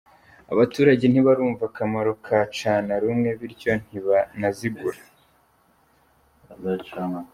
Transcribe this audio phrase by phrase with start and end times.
[0.53, 4.97] Abaturage ntibarumva akamaro ka cana rumwe bityo ntibanazigura.